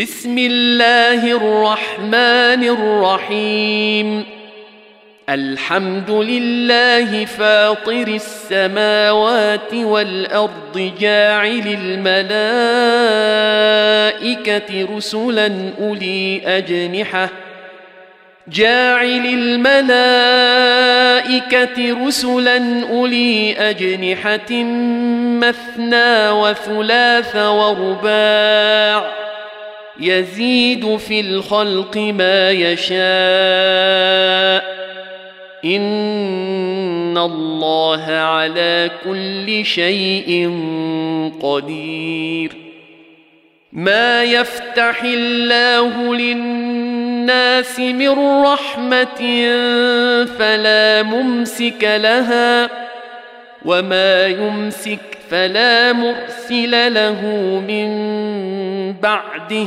[0.00, 4.24] بسم الله الرحمن الرحيم.
[5.28, 11.76] الحمد لله فاطر السماوات والأرض جاعل
[14.22, 17.28] الملائكة رسلا أولي أجنحة.
[18.48, 20.06] جاعل الملائكة
[22.06, 24.52] رسلا أولي أجنحة
[25.40, 29.29] مثنى وثلاث ورباع.
[30.00, 33.00] يزيد في الخلق ما يشاء.
[35.64, 40.60] إن الله على كل شيء
[41.42, 42.52] قدير.
[43.72, 49.46] ما يفتح الله للناس من رحمة
[50.38, 52.70] فلا ممسك لها
[53.64, 54.98] وما يمسك
[55.30, 57.20] فلا مرسل له
[57.68, 57.90] من
[58.92, 59.66] بعده.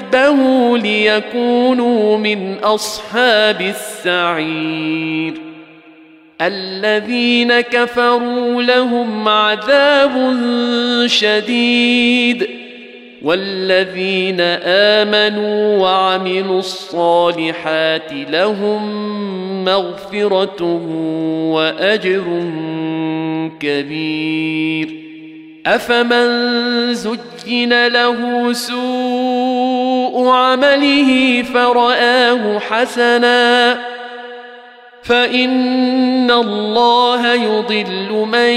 [0.11, 5.33] حزبه ليكونوا من اصحاب السعير
[6.41, 10.37] الذين كفروا لهم عذاب
[11.05, 12.47] شديد
[13.21, 18.83] والذين امنوا وعملوا الصالحات لهم
[19.65, 20.63] مغفره
[21.51, 22.23] واجر
[23.59, 25.10] كبير
[25.67, 33.77] أفمن زين له سوء عمله فرآه حسنا
[35.03, 38.49] فإن الله يضل من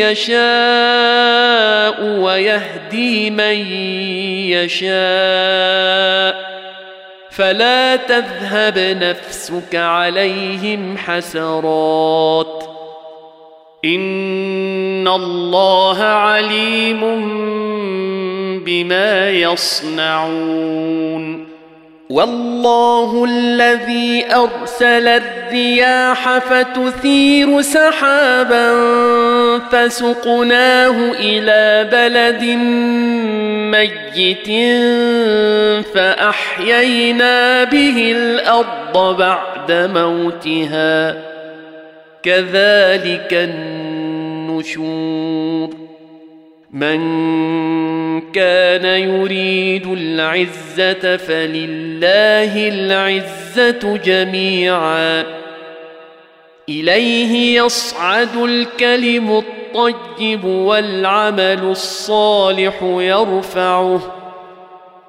[0.00, 3.56] يشاء ويهدي من
[4.50, 4.92] يشاء
[7.30, 12.71] فلا تذهب نفسك عليهم حسرات
[13.84, 17.00] ان الله عليم
[18.64, 20.82] بما يصنعون
[22.10, 28.78] والله الذي ارسل الرياح فتثير سحابا
[29.58, 32.44] فسقناه إلى بلد
[33.72, 34.48] ميت
[35.94, 41.31] فاحيينا به الأرض بعد موتها
[42.22, 44.82] كذلك النشور.
[46.72, 47.00] من
[48.20, 55.24] كان يريد العزة فلله العزة جميعا.
[56.68, 64.21] إليه يصعد الكلم الطيب والعمل الصالح يرفعه.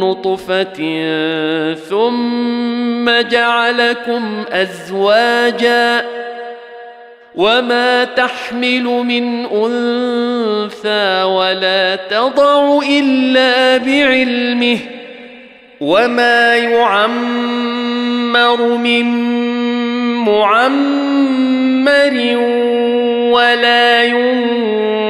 [0.00, 0.74] نطفه
[1.74, 6.04] ثم جعلكم ازواجا
[7.34, 14.78] وما تحمل من انثى ولا تضع الا بعلمه
[15.80, 17.56] وما يعمر
[18.76, 19.04] من
[20.24, 22.14] معمر
[23.32, 25.03] ولا ينقص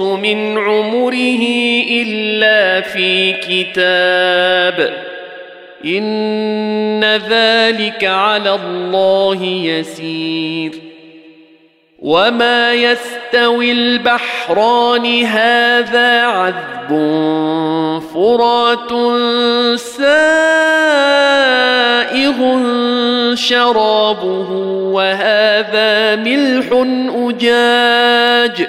[0.00, 1.42] من عمره
[1.90, 5.04] إلا في كتاب.
[5.84, 10.72] إن ذلك على الله يسير.
[12.04, 16.88] وما يستوي البحران هذا عذب
[18.14, 18.90] فرات
[19.78, 21.14] سائغ
[23.34, 24.50] شرابه
[24.92, 26.66] وهذا ملح
[27.14, 28.68] اجاج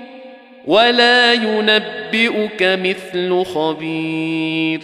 [0.67, 4.81] ولا ينبئك مثل خبير.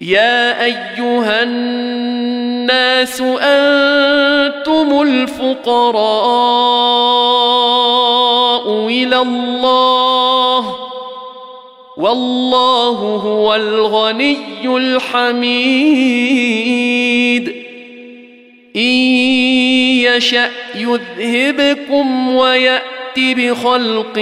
[0.00, 5.98] يا أيها الناس أنتم الفقراء
[8.88, 10.76] إلى الله
[11.96, 16.02] والله هو الغني الحميد.
[18.76, 18.80] إن
[20.16, 24.18] يشأ يذهبكم ويأتي بخلق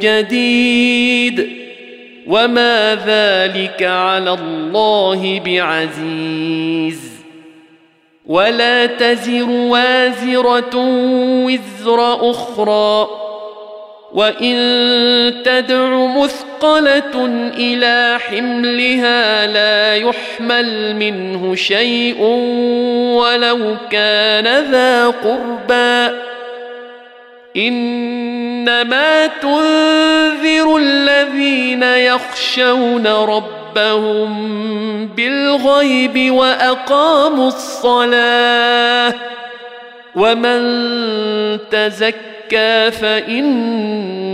[0.00, 1.48] جديد
[2.26, 7.14] وما ذلك على الله بعزيز
[8.26, 10.76] ولا تزر وازرة
[11.44, 13.08] وزر أخرى
[14.14, 14.54] وإن
[15.44, 17.24] تدع مثقلة
[17.56, 22.22] إلى حملها لا يحمل منه شيء
[23.14, 26.16] ولو كان ذا قربى
[27.56, 34.34] إنما تنذر الذين يخشون ربهم
[35.06, 39.14] بالغيب وأقاموا الصلاة
[40.14, 40.60] ومن
[41.70, 44.32] تزكى فإنما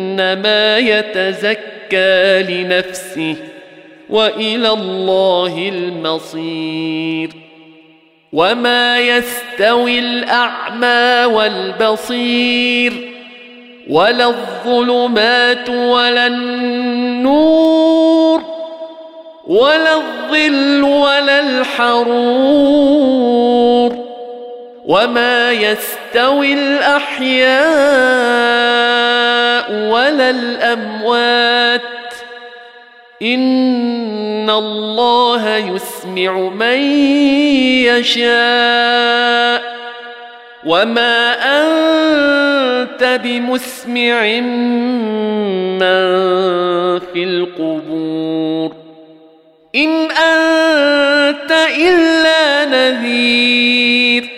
[0.79, 3.37] يتزكى لنفسه
[4.11, 7.31] وإلى الله المصير
[8.33, 13.10] وما يستوي الأعمى والبصير
[13.91, 17.81] ولا الظلمات ولا النور
[19.47, 22.91] ولا الظل ولا الحرور
[24.87, 27.51] وما يستوي الأحياء
[29.73, 31.81] ولا الأموات
[33.23, 36.79] إن الله يسمع من
[37.85, 39.80] يشاء
[40.67, 44.23] وما انت بمسمع
[45.81, 46.01] من
[46.99, 48.73] في القبور
[49.77, 54.29] ان انت الا نذير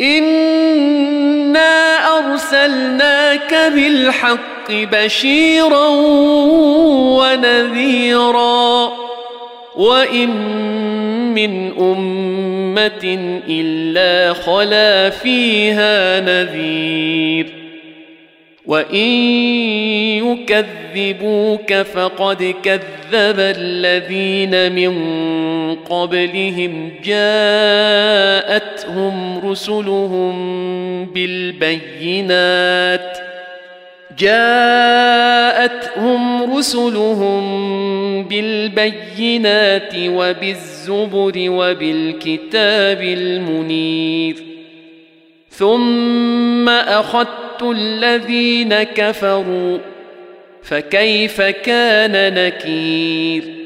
[0.00, 5.88] انا ارسلناك بالحق بشيرا
[7.18, 8.92] ونذيرا
[9.76, 10.30] وان
[11.34, 17.46] من أمة إلا خلا فيها نذير.
[18.66, 19.08] وإن
[20.16, 24.94] يكذبوك فقد كذب الذين من
[25.74, 26.90] قبلهم.
[27.04, 28.20] جاءتهم
[29.50, 30.34] رسلهم
[31.04, 33.31] بالبينات.
[34.18, 36.02] جاءتهم
[36.56, 37.42] رسلهم
[38.24, 44.36] بالبينات وبالزبر وبالكتاب المنير.
[45.50, 49.78] ثم أخذت الذين كفروا
[50.62, 53.61] فكيف كان نكير؟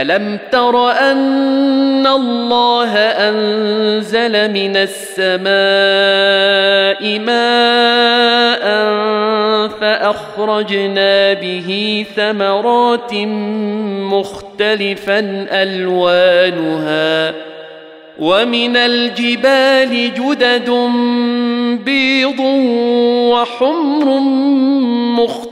[0.00, 5.46] الم تر ان الله انزل من السماء
[7.18, 8.66] ماء
[9.80, 13.14] فاخرجنا به ثمرات
[14.12, 17.34] مختلفا الوانها
[18.18, 20.70] ومن الجبال جدد
[21.84, 22.40] بيض
[23.30, 24.20] وحمر
[25.22, 25.45] مختلف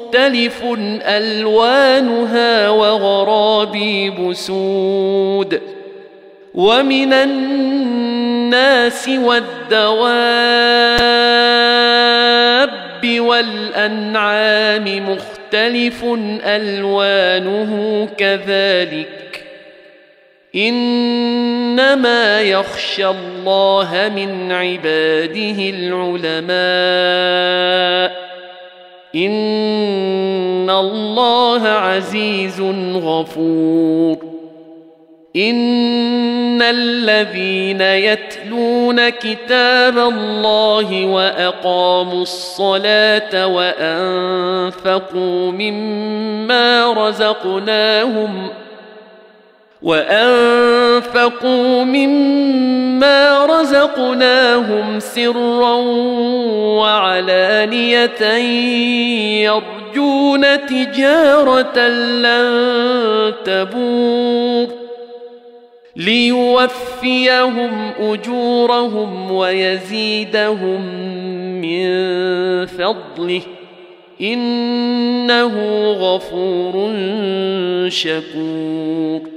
[1.02, 5.60] ألوانها وغرابيب سود
[6.54, 10.04] ومن الناس والدواب
[13.20, 16.04] والأنعام مختلف
[16.44, 19.44] ألوانه كذلك
[20.56, 27.34] إنما يخشى الله من عباده العلماء
[30.64, 32.60] ان الله عزيز
[32.94, 34.16] غفور
[35.36, 44.72] ان الذين يتلون كتاب الله واقاموا الصلاه وانفقوا
[45.52, 48.48] مما رزقناهم
[49.84, 55.74] وأنفقوا مما رزقناهم سرا
[56.80, 58.22] وعلانية
[59.44, 64.68] يرجون تجارة لن تبور
[65.96, 70.80] ليوفيهم أجورهم ويزيدهم
[71.60, 71.86] من
[72.66, 73.40] فضله
[74.20, 75.54] إنه
[75.92, 76.92] غفور
[77.88, 79.33] شكور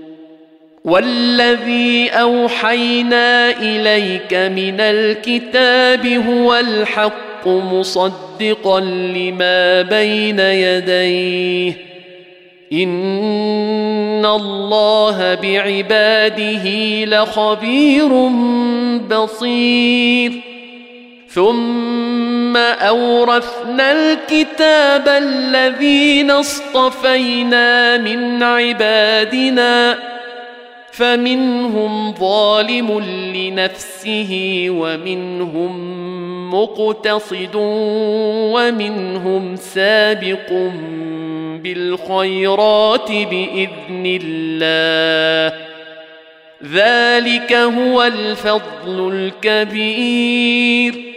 [0.88, 11.74] والذي أوحينا إليك من الكتاب هو الحق مصدقا لما بين يديه.
[12.74, 16.66] إن الله بعباده
[17.06, 18.30] لخبير
[19.10, 20.32] بصير.
[21.30, 29.98] ثم أورثنا الكتاب الذين اصطفينا من عبادنا
[30.98, 33.00] فمنهم ظالم
[33.36, 35.74] لنفسه ومنهم
[36.54, 37.56] مقتصد
[38.54, 40.52] ومنهم سابق
[41.64, 45.58] بالخيرات بإذن الله.
[46.64, 51.17] ذلك هو الفضل الكبير.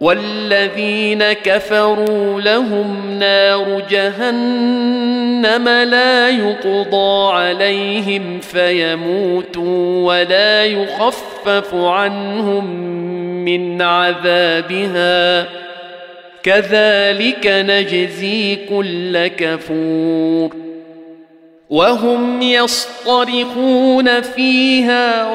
[0.00, 12.74] والذين كفروا لهم نار جهنم لا يقضى عليهم فيموتوا ولا يخفف عنهم
[13.44, 15.46] من عذابها.
[16.42, 20.56] كذلك نجزي كل كفور.
[21.70, 25.34] وهم يصطرخون فيها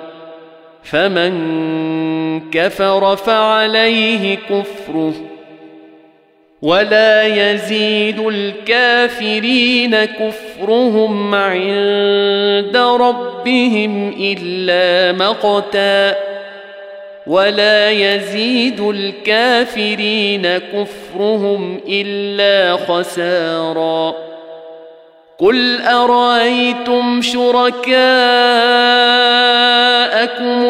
[0.83, 5.13] فمن كفر فعليه كفره
[6.61, 16.15] ولا يزيد الكافرين كفرهم عند ربهم إلا مقتا
[17.27, 24.30] ولا يزيد الكافرين كفرهم إلا خسارا
[25.41, 27.91] قل ارايتم شركاءكم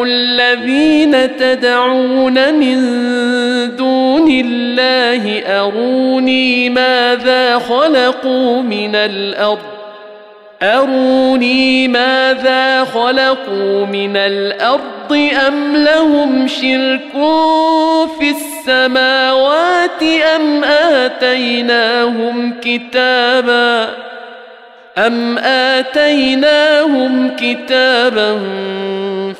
[0.02, 2.76] الذين تدعون من
[3.76, 9.58] دون الله اروني ماذا خلقوا من الأرض؟
[10.62, 17.12] اروني ماذا خلقوا من الأرض ام لهم شرك
[18.18, 20.02] في السماوات
[20.36, 24.11] ام اتيناهم كتابا
[24.98, 28.40] أم آتيناهم كتابا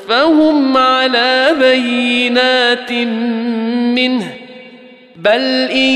[0.08, 2.92] فهم على بينات
[3.98, 4.34] منه
[5.16, 5.94] بل إن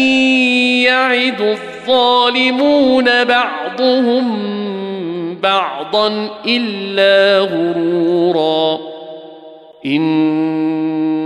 [0.84, 4.56] يعد الظالمون بعضهم
[5.42, 8.78] بعضا إلا غرورا
[9.86, 11.25] إن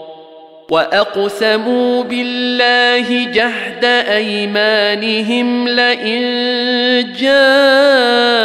[0.71, 6.21] وأقسموا بالله جهد أيمانهم لئن
[7.19, 8.35] جاءهم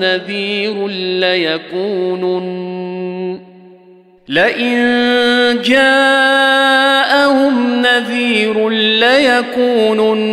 [0.00, 0.88] نذير
[1.20, 2.56] ليكونن
[4.28, 4.76] لئن
[5.64, 10.26] جاءهم نذير ليكونن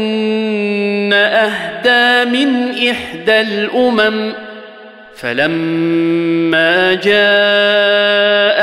[1.14, 4.34] أهدى من إحدى الأمم
[5.16, 8.63] فلما جاءهم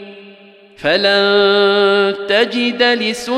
[0.81, 3.37] فلن تجد لسنة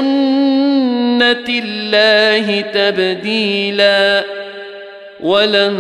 [1.50, 4.24] الله تبديلا
[5.20, 5.76] ولن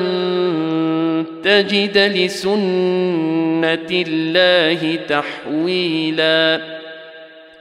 [1.43, 6.82] تجد لسنة الله تحويلا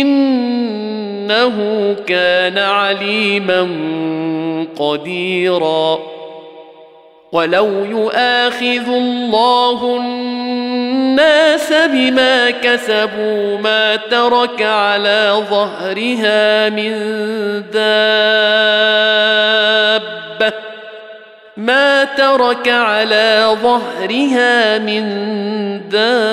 [0.00, 1.56] إنه
[2.06, 3.68] كان عليما
[4.78, 5.98] قديرا.
[7.32, 16.92] ولو يؤاخذ الله الناس بما كسبوا ما ترك على ظهرها من
[17.72, 17.82] دابة.
[21.56, 25.04] ما ترك على ظهرها من
[25.88, 26.32] دابة.